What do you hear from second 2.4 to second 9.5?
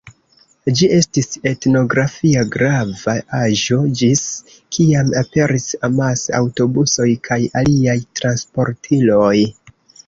grava aĵo, ĝis kiam aperis amase aŭtobusoj kaj aliaj transportiloj.